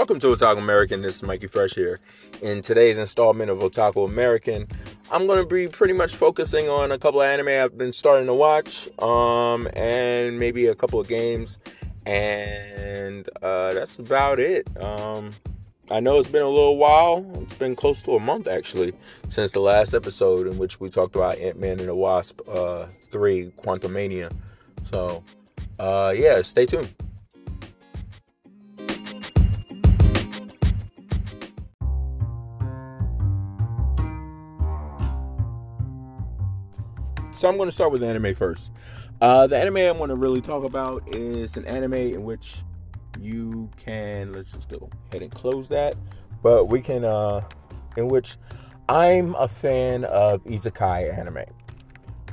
[0.00, 1.02] Welcome to Otaku American.
[1.02, 2.00] This is Mikey Fresh here.
[2.40, 4.66] In today's installment of Otaku American,
[5.10, 8.26] I'm going to be pretty much focusing on a couple of anime I've been starting
[8.28, 11.58] to watch, um, and maybe a couple of games,
[12.06, 14.66] and uh, that's about it.
[14.82, 15.32] Um,
[15.90, 17.30] I know it's been a little while.
[17.42, 18.94] It's been close to a month actually
[19.28, 22.86] since the last episode in which we talked about Ant Man and the Wasp uh,
[23.10, 24.32] 3 Quantumania.
[24.90, 25.22] So,
[25.78, 26.88] uh, yeah, stay tuned.
[37.40, 38.70] So I'm going to start with anime first.
[39.22, 42.60] Uh, the anime I'm going to really talk about is an anime in which
[43.18, 45.96] you can let's just go ahead and close that.
[46.42, 47.40] But we can uh,
[47.96, 48.36] in which
[48.90, 51.46] I'm a fan of isekai anime.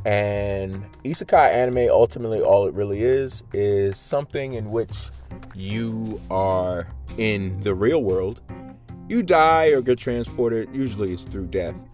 [0.04, 4.92] And isekai anime ultimately all it really is is something in which
[5.56, 6.86] you are
[7.18, 8.42] in the real world.
[9.08, 11.86] You die or get transported, usually it's through death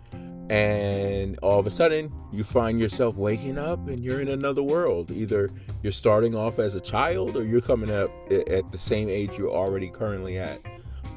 [0.49, 5.11] and all of a sudden you find yourself waking up and you're in another world.
[5.11, 5.49] Either
[5.81, 9.51] you're starting off as a child or you're coming up at the same age you're
[9.51, 10.61] already currently at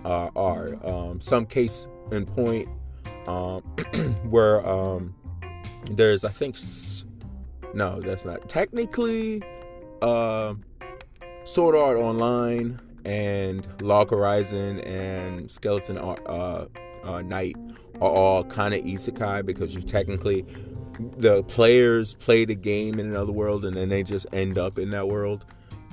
[0.05, 0.77] uh, are.
[0.87, 2.69] Um, some case in point
[3.27, 3.61] um,
[4.31, 5.15] where um,
[5.91, 7.05] there's i think s-
[7.75, 9.43] no that's not technically
[10.03, 10.55] uh,
[11.45, 16.67] sword art online and log horizon and skeleton art, uh,
[17.05, 17.57] uh, knight
[18.01, 20.45] are all kind of isekai because you technically
[21.19, 24.91] the players play the game in another world and then they just end up in
[24.91, 25.45] that world.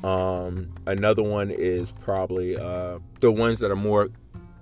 [0.04, 4.10] Um, another one is probably uh, the ones that are more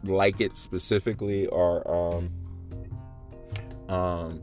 [0.04, 2.32] like it specifically are um,
[3.90, 4.42] um,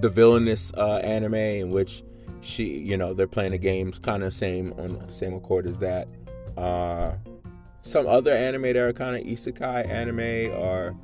[0.00, 2.02] the villainous uh, anime in which
[2.40, 6.08] she, you know, they're playing the games kind of same on same accord as that.
[6.56, 7.12] Uh,
[7.82, 10.94] some other anime that are kind of isekai anime are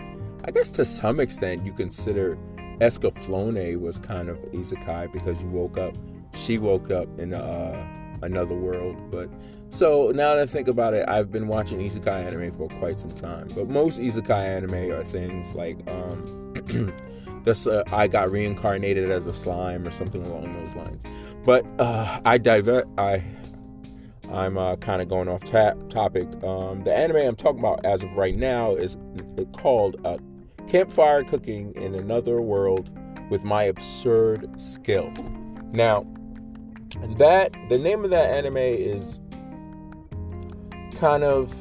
[0.49, 2.39] I guess to some extent you consider
[2.81, 5.95] Escaflowne was kind of isekai because you woke up,
[6.33, 7.87] she woke up in uh,
[8.23, 8.97] another world.
[9.11, 9.29] But
[9.69, 13.11] so now that I think about it, I've been watching isekai anime for quite some
[13.11, 13.49] time.
[13.55, 16.95] But most isekai anime are things like um,
[17.45, 21.05] this, uh, I got reincarnated as a slime or something along those lines.
[21.45, 22.89] But uh, I divert.
[22.97, 23.23] I
[24.33, 26.27] I'm uh, kind of going off ta- topic.
[26.43, 28.97] Um, the anime I'm talking about as of right now is
[29.53, 30.17] called uh,
[30.69, 32.91] Campfire Cooking in Another World
[33.31, 35.11] with My Absurd Skill.
[35.73, 36.07] Now,
[37.17, 39.19] that the name of that anime is
[40.95, 41.55] kind of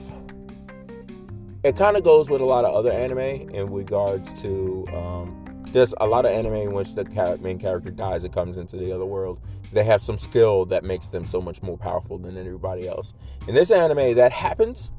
[1.63, 5.93] it kind of goes with a lot of other anime in regards to um, there's
[5.99, 9.05] a lot of anime in which the main character dies and comes into the other
[9.05, 9.39] world.
[9.71, 13.13] They have some skill that makes them so much more powerful than everybody else.
[13.47, 14.91] In this anime, that happens,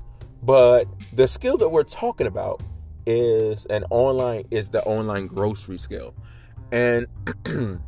[0.43, 2.63] but the skill that we're talking about
[3.09, 6.15] is an online is the online grocery scale.
[6.71, 7.07] and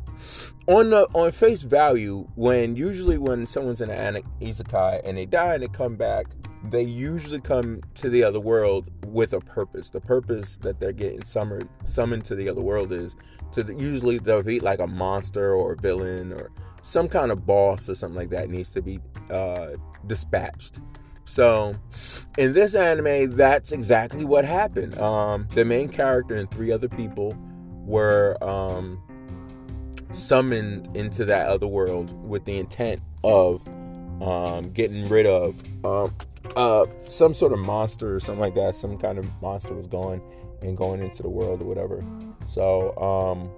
[0.67, 5.53] on the on face value, when usually when someone's in an isekai and they die
[5.53, 6.25] and they come back,
[6.69, 9.91] they usually come to the other world with a purpose.
[9.91, 13.15] The purpose that they're getting summoned summoned to the other world is
[13.51, 16.51] to usually defeat like a monster or a villain or
[16.81, 18.99] some kind of boss or something like that needs to be
[19.29, 19.71] uh,
[20.07, 20.79] dispatched.
[21.31, 21.73] So,
[22.37, 24.99] in this anime, that's exactly what happened.
[24.99, 27.33] Um, the main character and three other people
[27.85, 29.01] were um,
[30.11, 33.65] summoned into that other world with the intent of
[34.21, 36.13] um, getting rid of um,
[36.57, 38.75] uh, some sort of monster or something like that.
[38.75, 40.21] Some kind of monster was going
[40.61, 42.03] and going into the world or whatever.
[42.45, 43.49] So, um,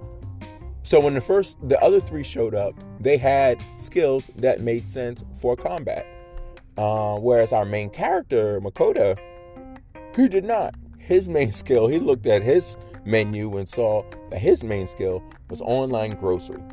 [0.83, 5.23] so when the first, the other three showed up, they had skills that made sense
[5.41, 6.05] for combat.
[6.77, 9.17] Uh, whereas our main character, Makoto,
[10.15, 10.75] he did not.
[10.97, 15.61] His main skill, he looked at his menu and saw that his main skill was
[15.61, 16.63] online grocery.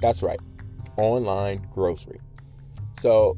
[0.00, 0.40] That's right,
[0.96, 2.20] online grocery.
[2.98, 3.36] So,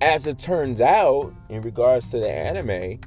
[0.00, 3.00] as it turns out, in regards to the anime,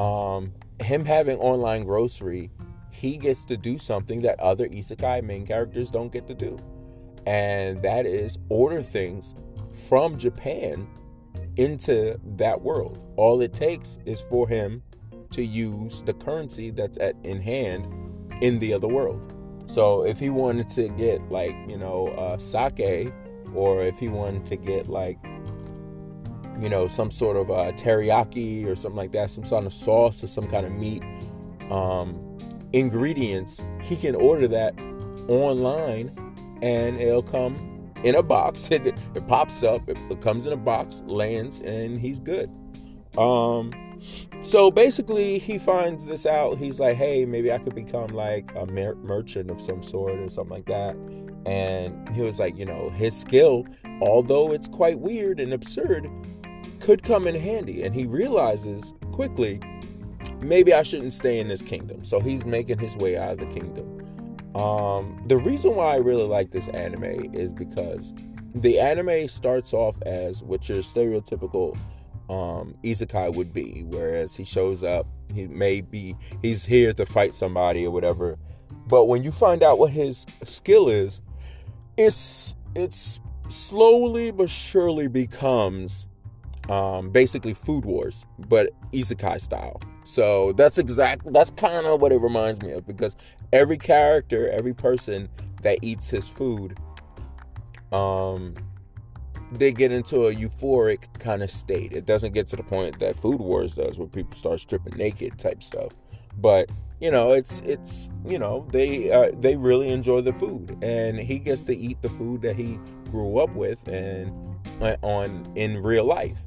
[0.00, 2.50] um, him having online grocery,
[2.90, 6.58] he gets to do something that other isekai main characters don't get to do.
[7.26, 9.34] And that is order things
[9.88, 10.86] from Japan
[11.56, 13.00] into that world.
[13.16, 14.82] All it takes is for him
[15.30, 17.86] to use the currency that's at in hand
[18.42, 19.34] in the other world.
[19.66, 23.12] So if he wanted to get like, you know, uh, sake
[23.54, 25.18] or if he wanted to get like
[26.60, 30.22] you know, some sort of uh, teriyaki or something like that, some sort of sauce
[30.22, 31.02] or some kind of meat
[31.70, 32.38] um,
[32.72, 34.78] ingredients, he can order that
[35.28, 36.14] online
[36.60, 37.69] and it'll come
[38.04, 38.68] in a box.
[38.80, 42.50] It, it pops up, it, it, comes in a box, lands, and he's good.
[43.18, 43.72] Um,
[44.42, 46.56] so basically, he finds this out.
[46.56, 50.30] He's like, hey, maybe I could become like a mer- merchant of some sort or
[50.30, 50.96] something like that.
[51.46, 53.66] And he was like, you know, his skill,
[54.00, 56.08] although it's quite weird and absurd,
[56.80, 57.82] could come in handy.
[57.82, 59.60] And he realizes quickly,
[60.40, 62.04] maybe I shouldn't stay in this kingdom.
[62.04, 63.99] So he's making his way out of the kingdom.
[64.54, 68.14] Um, the reason why I really like this anime is because
[68.54, 71.76] the anime starts off as what your stereotypical
[72.28, 77.34] um, isekai would be, whereas he shows up, he may be he's here to fight
[77.34, 78.38] somebody or whatever.
[78.86, 81.20] But when you find out what his skill is,
[81.96, 86.06] it's it's slowly but surely becomes
[86.68, 89.80] um, basically food wars, but isekai style.
[90.02, 91.32] So that's exact.
[91.32, 93.16] That's kind of what it reminds me of because
[93.52, 95.28] every character, every person
[95.62, 96.78] that eats his food,
[97.92, 98.54] um,
[99.52, 101.92] they get into a euphoric kind of state.
[101.92, 105.38] It doesn't get to the point that Food Wars does, where people start stripping naked
[105.38, 105.92] type stuff.
[106.36, 106.70] But
[107.00, 111.38] you know, it's it's you know they uh, they really enjoy the food, and he
[111.38, 112.78] gets to eat the food that he
[113.10, 114.32] grew up with and
[114.80, 116.38] uh, on in real life.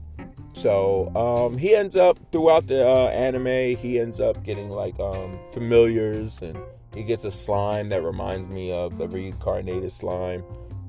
[0.54, 5.40] So um, he ends up throughout the uh, anime, he ends up getting like um,
[5.52, 6.58] familiars, and
[6.94, 10.44] he gets a slime that reminds me of the reincarnated slime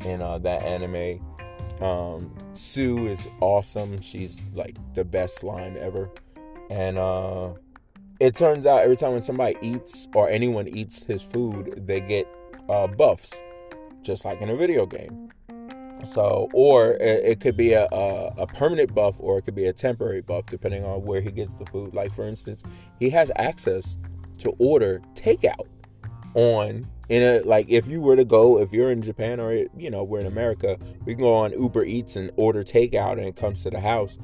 [0.04, 1.20] in uh, that anime.
[1.80, 4.00] Um, Sue is awesome.
[4.00, 6.10] She's like the best slime ever.
[6.70, 7.54] And uh,
[8.20, 12.28] it turns out every time when somebody eats or anyone eats his food, they get
[12.68, 13.42] uh, buffs,
[14.02, 15.30] just like in a video game.
[16.06, 19.66] So, or it, it could be a, a, a, permanent buff or it could be
[19.66, 21.94] a temporary buff, depending on where he gets the food.
[21.94, 22.62] Like, for instance,
[22.98, 23.98] he has access
[24.38, 25.66] to order takeout
[26.34, 29.90] on in a like if you were to go if you're in Japan or you
[29.90, 33.36] know we're in America we can go on Uber Eats and order takeout and it
[33.36, 34.18] comes to the house.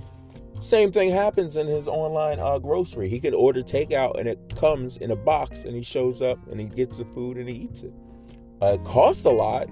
[0.61, 3.09] Same thing happens in his online uh, grocery.
[3.09, 6.61] He can order takeout and it comes in a box and he shows up and
[6.61, 7.95] he gets the food and he eats it.
[8.61, 9.69] Uh, it costs a lot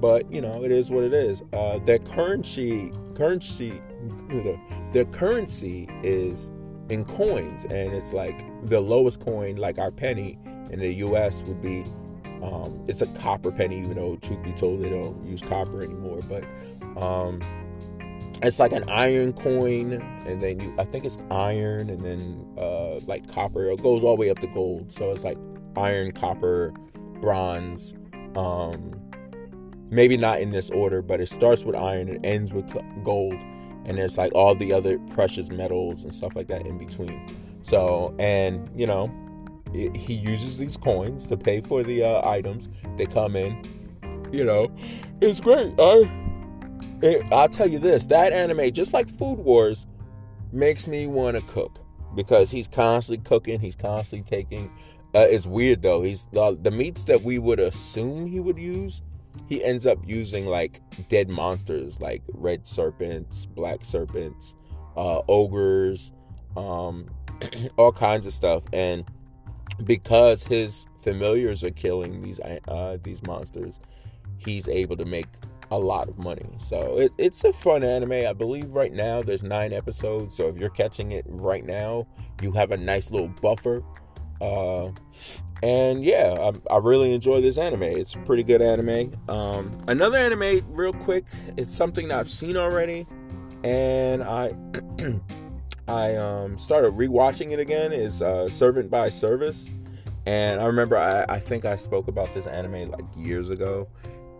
[0.00, 3.80] but you know it is what it is uh, their currency currency
[4.92, 6.50] their currency is
[6.88, 10.38] in coins and it's like the lowest coin like our penny
[10.70, 11.84] in the US would be
[12.42, 16.20] um, it's a copper penny, even though truth be told they don't use copper anymore.
[16.28, 16.44] But
[17.00, 17.40] um,
[18.42, 19.92] it's like an iron coin,
[20.26, 23.70] and then you I think it's iron, and then uh, like copper.
[23.70, 24.92] It goes all the way up to gold.
[24.92, 25.38] So it's like
[25.76, 26.72] iron, copper,
[27.20, 27.94] bronze.
[28.36, 28.92] Um,
[29.90, 32.72] maybe not in this order, but it starts with iron and ends with
[33.04, 33.40] gold,
[33.84, 37.36] and there's like all the other precious metals and stuff like that in between.
[37.62, 39.10] So, and you know,
[39.72, 42.68] he uses these coins to pay for the uh, items.
[42.96, 44.74] They come in, you know,
[45.20, 45.74] it's great.
[45.78, 46.10] I,
[47.02, 49.86] it, I'll tell you this: that anime, just like Food Wars,
[50.52, 51.78] makes me want to cook
[52.14, 53.60] because he's constantly cooking.
[53.60, 54.70] He's constantly taking.
[55.14, 56.02] Uh, it's weird though.
[56.02, 59.02] He's the, the meats that we would assume he would use.
[59.48, 64.54] He ends up using like dead monsters, like red serpents, black serpents,
[64.96, 66.12] uh, ogres,
[66.56, 67.06] um,
[67.76, 69.04] all kinds of stuff, and
[69.84, 73.80] because his familiars are killing these uh, these monsters,
[74.38, 75.26] he's able to make
[75.70, 76.48] a lot of money.
[76.58, 78.12] So it, it's a fun anime.
[78.12, 80.36] I believe right now there's nine episodes.
[80.36, 82.06] So if you're catching it right now,
[82.40, 83.82] you have a nice little buffer.
[84.40, 84.90] Uh,
[85.62, 86.36] and yeah,
[86.70, 87.84] I, I, really enjoy this anime.
[87.84, 89.16] It's a pretty good anime.
[89.28, 91.24] Um, another anime, real quick.
[91.56, 93.06] It's something that I've seen already,
[93.64, 94.50] and I.
[95.88, 99.70] I um, started rewatching it again is uh, Servant by Service,
[100.26, 103.88] and I remember I, I think I spoke about this anime like years ago,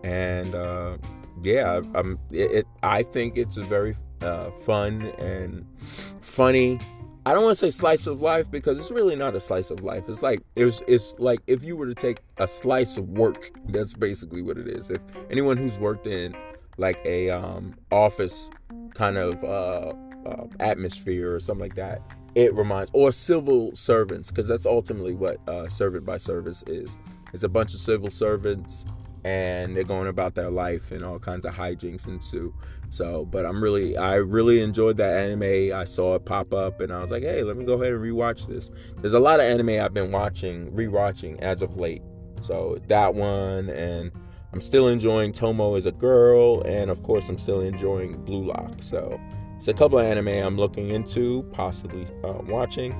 [0.03, 0.97] and uh,
[1.41, 6.79] yeah, I'm, it, it, I think it's a very uh, fun and funny.
[7.27, 9.83] I don't want to say slice of life because it's really not a slice of
[9.83, 10.05] life.
[10.07, 13.51] It's like it's it's like if you were to take a slice of work.
[13.67, 14.89] That's basically what it is.
[14.89, 16.33] If anyone who's worked in
[16.77, 18.49] like a um, office
[18.93, 19.93] kind of uh,
[20.25, 22.01] uh, atmosphere or something like that.
[22.35, 26.97] It reminds, or civil servants, because that's ultimately what uh, servant by service is.
[27.33, 28.85] It's a bunch of civil servants
[29.27, 32.53] and they're going about their life and all kinds of hijinks ensue.
[32.89, 35.75] So, but I'm really, I really enjoyed that anime.
[35.75, 38.01] I saw it pop up and I was like, hey, let me go ahead and
[38.01, 38.71] rewatch this.
[39.01, 42.01] There's a lot of anime I've been watching, rewatching as of late.
[42.41, 44.11] So that one and
[44.53, 48.75] I'm still enjoying Tomo as a girl, and of course, I'm still enjoying Blue Lock.
[48.79, 49.19] So
[49.57, 52.95] it's a couple of anime I'm looking into, possibly uh, watching,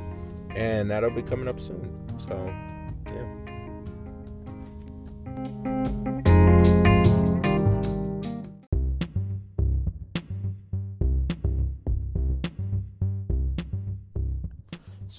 [0.55, 1.89] and that'll be coming up soon.
[2.17, 2.53] So,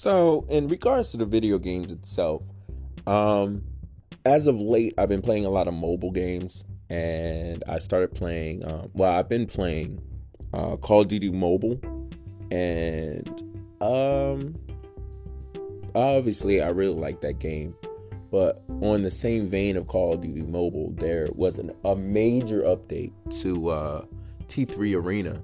[0.01, 2.41] So, in regards to the video games itself,
[3.05, 3.65] um,
[4.23, 8.63] as of late, I've been playing a lot of mobile games, and I started playing.
[8.63, 10.01] Um, well, I've been playing
[10.53, 11.81] uh, Call of Duty Mobile,
[12.49, 13.27] and
[13.81, 14.55] um,
[15.93, 17.75] obviously, I really like that game.
[18.31, 22.61] But on the same vein of Call of Duty Mobile, there was an, a major
[22.61, 24.05] update to uh,
[24.47, 25.41] T3 Arena,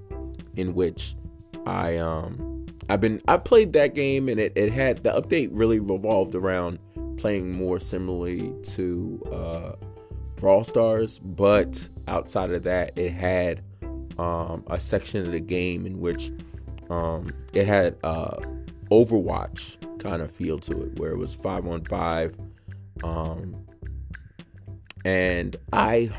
[0.55, 1.17] in which
[1.65, 2.54] I um
[2.89, 6.79] I've been I played that game and it, it had the update really revolved around
[7.17, 9.86] playing more similarly to uh
[10.36, 13.63] Brawl Stars, but outside of that it had
[14.20, 16.32] um a section of the game in which
[16.89, 18.38] um it had uh
[18.91, 22.36] Overwatch kind of feel to it where it was five on five.
[23.03, 23.55] Um
[25.03, 26.12] and I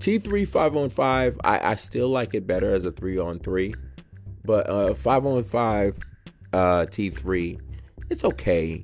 [0.00, 3.74] T3 5 on 5, I, I still like it better as a 3 on 3.
[4.48, 5.98] But uh, five on five
[6.54, 7.60] uh, T3,
[8.08, 8.82] it's okay.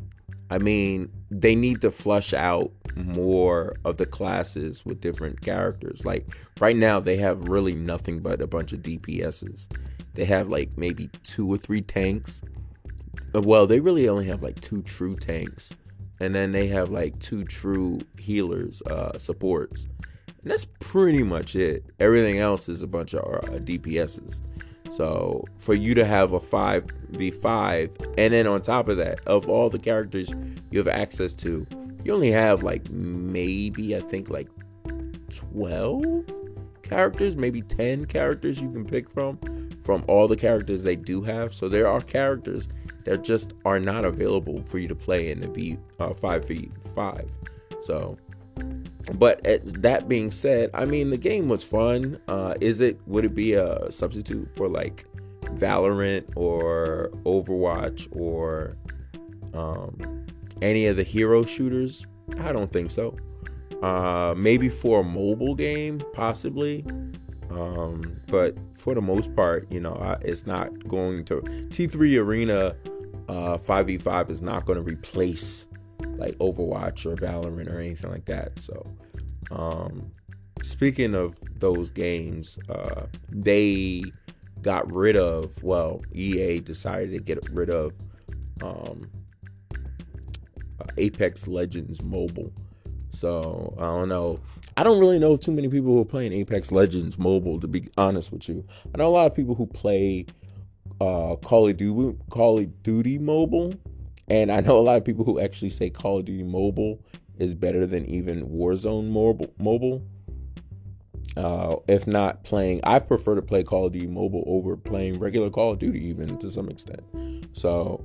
[0.50, 6.04] I mean, they need to flush out more of the classes with different characters.
[6.04, 6.26] Like
[6.60, 9.66] right now, they have really nothing but a bunch of DPSs.
[10.12, 12.42] They have like maybe two or three tanks.
[13.34, 15.72] Uh, well, they really only have like two true tanks,
[16.20, 19.88] and then they have like two true healers, uh, supports.
[20.42, 21.86] And that's pretty much it.
[21.98, 24.42] Everything else is a bunch of uh, DPSs.
[24.96, 29.68] So for you to have a 5v5, and then on top of that, of all
[29.68, 30.30] the characters
[30.70, 31.66] you have access to,
[32.04, 34.48] you only have like maybe, I think, like
[35.30, 36.26] 12
[36.82, 39.38] characters, maybe 10 characters you can pick from,
[39.82, 41.52] from all the characters they do have.
[41.52, 42.68] So there are characters
[43.04, 47.28] that just are not available for you to play in the V uh, 5v5.
[47.80, 48.16] So
[49.14, 52.18] but that being said, I mean the game was fun.
[52.28, 52.98] Uh, is it?
[53.06, 55.06] Would it be a substitute for like
[55.42, 58.76] Valorant or Overwatch or
[59.52, 60.26] um,
[60.62, 62.06] any of the hero shooters?
[62.40, 63.16] I don't think so.
[63.82, 66.84] Uh, maybe for a mobile game, possibly.
[67.50, 72.74] Um, but for the most part, you know, it's not going to T3 Arena
[73.28, 75.66] uh, 5v5 is not going to replace
[76.16, 78.58] like Overwatch or Valorant or anything like that.
[78.58, 78.86] So,
[79.50, 80.10] um,
[80.62, 84.04] speaking of those games, uh, they
[84.62, 85.62] got rid of.
[85.62, 87.92] Well, EA decided to get rid of
[88.62, 89.10] um,
[90.80, 92.52] uh, Apex Legends Mobile.
[93.10, 94.40] So I don't know.
[94.76, 97.60] I don't really know too many people who are playing Apex Legends Mobile.
[97.60, 100.26] To be honest with you, I know a lot of people who play
[101.00, 103.74] uh, Call of Duty, Call of Duty Mobile,
[104.28, 107.00] and I know a lot of people who actually say Call of Duty Mobile
[107.38, 109.08] is better than even Warzone
[109.58, 110.02] Mobile.
[111.36, 115.50] Uh, if not playing, I prefer to play Call of Duty Mobile over playing regular
[115.50, 117.02] Call of Duty, even to some extent.
[117.52, 118.04] So,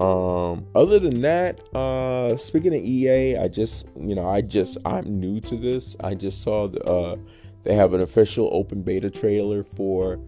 [0.00, 5.18] um, other than that, uh, speaking of EA, I just, you know, I just, I'm
[5.18, 5.96] new to this.
[6.00, 7.16] I just saw the, uh,
[7.64, 10.20] they have an official open beta trailer for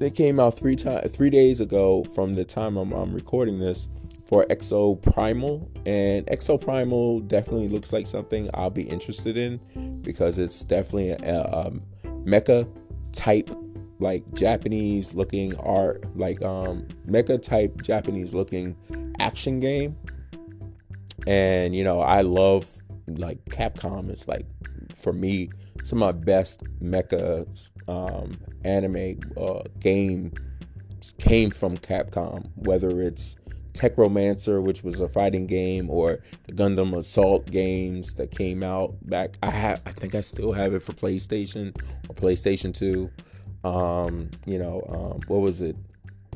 [0.00, 3.88] they came out three times, three days ago from the time I'm, I'm recording this
[4.26, 9.60] for Exoprimal, and Exoprimal definitely looks like something I'll be interested in
[10.00, 11.82] because it's definitely a, a um,
[12.24, 12.66] mecha
[13.12, 13.50] type,
[13.98, 18.74] like Japanese looking art, like um, mecha type Japanese looking
[19.18, 19.96] action game.
[21.26, 22.66] And you know, I love
[23.06, 24.08] like Capcom.
[24.08, 24.46] It's like
[24.94, 25.50] for me
[25.84, 27.46] some of my best mecha
[27.90, 30.32] um, anime uh, game
[31.18, 33.36] came from Capcom, whether it's
[33.72, 38.94] Tech Romancer, which was a fighting game, or the Gundam Assault games that came out
[39.08, 39.36] back.
[39.42, 41.76] I have, I think I still have it for PlayStation
[42.08, 43.10] or PlayStation Two.
[43.64, 45.76] Um, you know, um, what was it?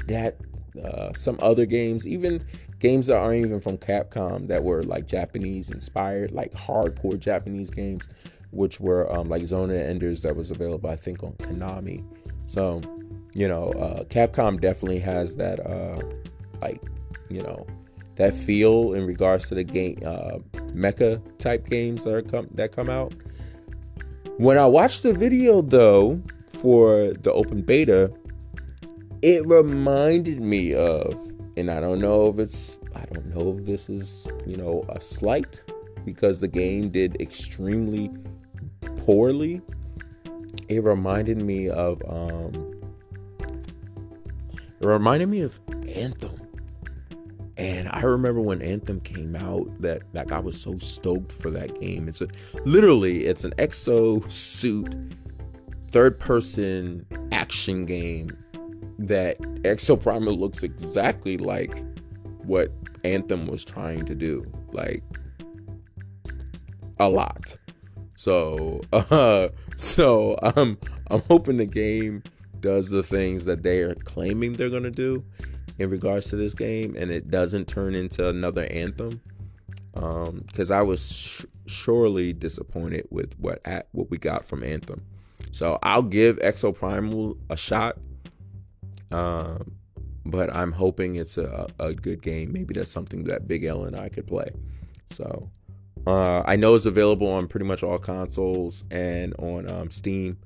[0.06, 0.37] That
[0.82, 2.44] uh, some other games, even
[2.78, 8.08] games that aren't even from Capcom that were like Japanese inspired, like hardcore Japanese games
[8.54, 12.04] which were um, like Zona Enders that was available, I think, on Konami.
[12.44, 12.80] So,
[13.32, 16.00] you know, uh, Capcom definitely has that, uh,
[16.62, 16.80] like,
[17.28, 17.66] you know,
[18.16, 20.38] that feel in regards to the game, uh,
[20.73, 23.12] mecha type games that are come that come out.
[24.38, 26.20] When I watched the video though
[26.58, 28.12] for the open beta,
[29.23, 31.14] it reminded me of,
[31.56, 35.00] and I don't know if it's, I don't know if this is, you know, a
[35.00, 35.62] slight
[36.04, 38.11] because the game did extremely
[39.04, 39.61] poorly,
[40.68, 42.75] it reminded me of um
[44.80, 46.40] it reminded me of Anthem.
[47.56, 51.80] And I remember when Anthem came out that like I was so stoked for that
[51.80, 52.08] game.
[52.08, 52.28] It's a
[52.64, 54.94] literally it's an exo suit
[55.90, 58.37] third person action game
[58.99, 61.84] that Exoprimal looks exactly like
[62.44, 62.73] what
[63.04, 64.44] Anthem was trying to do.
[64.73, 65.02] Like
[66.99, 67.56] a lot.
[68.14, 70.78] So, uh, so I'm
[71.11, 72.23] I'm hoping the game
[72.61, 75.25] does the things that they are claiming they're gonna do
[75.78, 79.21] in regards to this game, and it doesn't turn into another Anthem.
[79.92, 85.04] Because um, I was sh- surely disappointed with what at, what we got from Anthem.
[85.52, 87.97] So I'll give Exoprimal a shot.
[89.12, 89.76] Um,
[90.26, 92.52] but I'm hoping it's a, a good game.
[92.52, 94.49] Maybe that's something that Big L and I could play.
[95.11, 95.50] So
[96.06, 100.38] uh, I know it's available on pretty much all consoles and on um, Steam.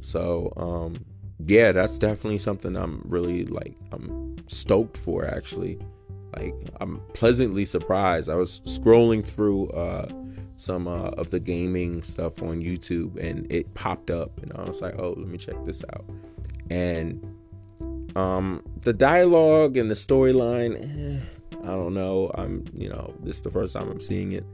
[0.00, 1.04] So um,
[1.44, 5.78] yeah, that's definitely something I'm really like I'm stoked for actually.
[6.36, 8.28] Like I'm pleasantly surprised.
[8.28, 10.08] I was scrolling through uh,
[10.56, 14.80] some uh, of the gaming stuff on YouTube and it popped up and I was
[14.80, 16.04] like, "Oh, let me check this out."
[16.70, 17.22] And
[18.16, 21.20] um, the dialogue and the storyline, eh,
[21.64, 22.30] I don't know.
[22.34, 24.44] I'm, you know, this is the first time I'm seeing it,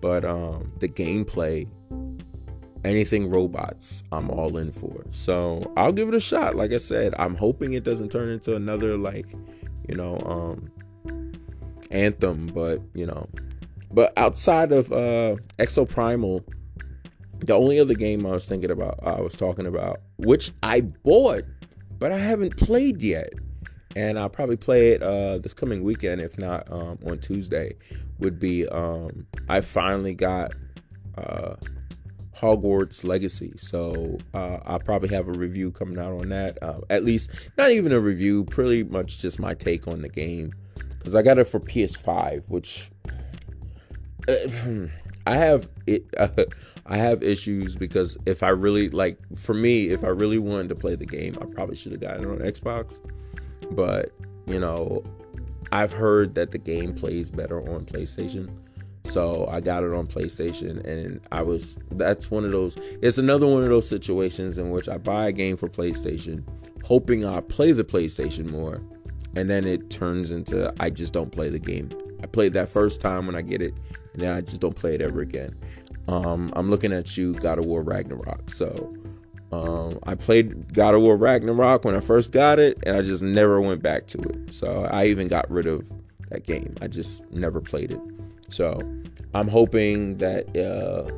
[0.00, 1.68] but um, the gameplay,
[2.84, 5.04] anything robots, I'm all in for.
[5.10, 6.54] So I'll give it a shot.
[6.54, 9.28] Like I said, I'm hoping it doesn't turn into another like,
[9.88, 10.70] you know, um,
[11.90, 13.28] anthem, but you know,
[13.90, 16.44] but outside of uh, Exoprimal,
[17.40, 21.44] the only other game I was thinking about, I was talking about, which I bought
[21.98, 23.32] but I haven't played yet.
[23.96, 27.74] And I'll probably play it uh, this coming weekend, if not um, on Tuesday.
[28.18, 30.52] Would be um, I finally got
[31.16, 31.54] uh,
[32.36, 36.62] Hogwarts Legacy, so uh, I'll probably have a review coming out on that.
[36.62, 40.52] Uh, at least not even a review, pretty much just my take on the game,
[40.98, 42.90] because I got it for PS5, which
[45.26, 46.06] I have it.
[46.90, 50.74] I have issues because if I really like, for me, if I really wanted to
[50.74, 52.98] play the game, I probably should have gotten it on Xbox.
[53.72, 54.12] But
[54.46, 55.04] you know,
[55.72, 58.50] I've heard that the game plays better on PlayStation.
[59.04, 61.78] So I got it on PlayStation, and I was.
[61.92, 62.76] That's one of those.
[63.00, 66.44] It's another one of those situations in which I buy a game for PlayStation,
[66.84, 68.82] hoping I play the PlayStation more,
[69.34, 71.90] and then it turns into I just don't play the game.
[72.22, 73.74] I played that first time when I get it,
[74.12, 75.54] and I just don't play it ever again.
[76.06, 78.50] Um, I'm looking at you, God of War Ragnarok.
[78.50, 78.94] So
[79.50, 83.22] um, I played God of War Ragnarok when I first got it, and I just
[83.22, 84.52] never went back to it.
[84.52, 85.90] So I even got rid of
[86.28, 86.74] that game.
[86.82, 88.00] I just never played it.
[88.50, 88.80] So
[89.34, 91.10] I'm hoping that uh,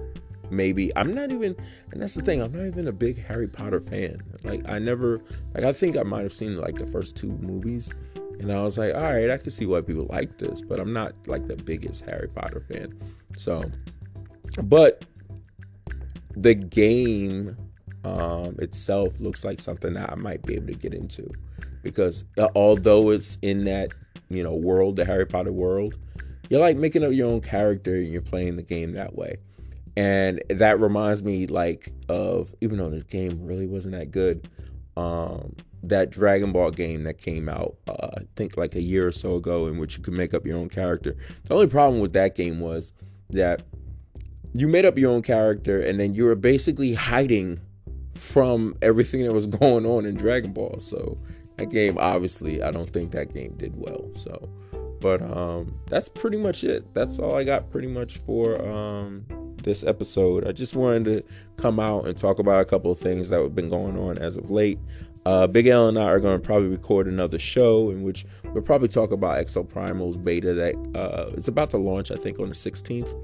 [0.51, 1.57] maybe I'm not even,
[1.91, 2.41] and that's the thing.
[2.41, 4.23] I'm not even a big Harry Potter fan.
[4.45, 5.21] Like I never,
[5.55, 7.93] like I think I might have seen like the first two movies,
[8.39, 10.93] and I was like, all right, I can see why people like this, but I'm
[10.93, 12.93] not like the biggest Harry Potter fan.
[13.37, 13.71] So
[14.65, 15.05] but
[16.37, 17.57] the game
[18.05, 21.31] um, itself looks like something that I might be able to get into
[21.83, 23.91] because uh, although it's in that
[24.29, 25.97] you know world, the Harry Potter world,
[26.49, 29.39] you're like making up your own character and you're playing the game that way.
[29.97, 34.49] And that reminds me like of even though this game really wasn't that good,
[34.97, 39.13] um, that Dragon Ball game that came out, uh, I think like a year or
[39.13, 41.17] so ago, in which you could make up your own character.
[41.45, 42.93] The only problem with that game was
[43.31, 43.63] that
[44.53, 47.61] you made up your own character and then you were basically hiding
[48.21, 50.77] from everything that was going on in Dragon Ball.
[50.79, 51.19] So
[51.57, 54.11] that game obviously I don't think that game did well.
[54.13, 54.49] So
[55.01, 56.93] but um that's pretty much it.
[56.95, 59.25] That's all I got pretty much for um
[59.63, 60.47] this episode.
[60.47, 63.55] I just wanted to come out and talk about a couple of things that have
[63.55, 64.79] been going on as of late.
[65.27, 68.63] Uh, Big L and I are going to probably record another show in which we'll
[68.63, 72.55] probably talk about Exoprimal's beta that uh, is about to launch, I think, on the
[72.55, 73.15] 16th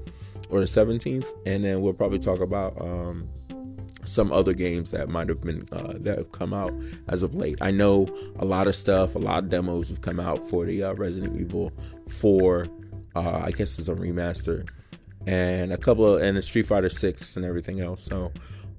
[0.51, 3.27] or the 17th, and then we'll probably talk about um,
[4.07, 6.73] some other games that might have been uh, that have come out
[7.07, 7.57] as of late.
[7.61, 8.07] I know
[8.39, 11.39] a lot of stuff, a lot of demos have come out for the uh, Resident
[11.39, 11.71] Evil
[12.09, 12.67] 4.
[13.15, 14.67] Uh, I guess it's a remaster,
[15.25, 18.03] and a couple of and the Street Fighter 6 and everything else.
[18.03, 18.31] So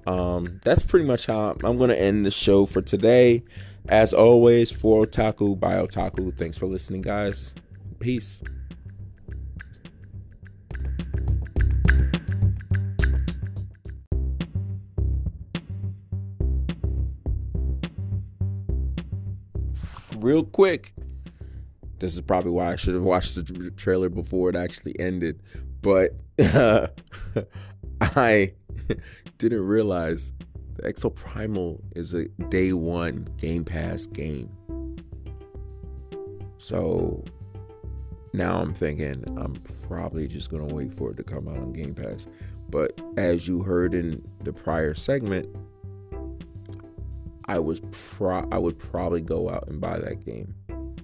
[0.06, 3.44] um, that's pretty much how I'm to end the show for today.
[3.88, 6.34] As always, for Otaku by Otaku.
[6.36, 7.54] Thanks for listening, guys.
[8.00, 8.42] Peace.
[20.28, 20.92] Real quick.
[22.00, 25.40] This is probably why I should have watched the trailer before it actually ended.
[25.80, 26.88] But uh,
[28.02, 28.52] I
[29.38, 30.34] didn't realize
[30.74, 34.50] the Exoprimal is a day one Game Pass game.
[36.58, 37.24] So
[38.34, 39.54] now I'm thinking I'm
[39.88, 42.26] probably just gonna wait for it to come out on Game Pass.
[42.68, 45.48] But as you heard in the prior segment,
[47.48, 50.54] I was pro I would probably go out and buy that game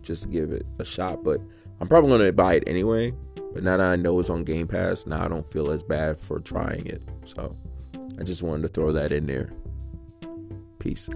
[0.02, 1.24] just to give it a shot.
[1.24, 1.40] But
[1.80, 3.12] I'm probably gonna buy it anyway.
[3.52, 6.18] But now that I know it's on Game Pass, now I don't feel as bad
[6.18, 7.02] for trying it.
[7.24, 7.56] So
[8.18, 9.50] I just wanted to throw that in there.
[10.78, 11.08] Peace.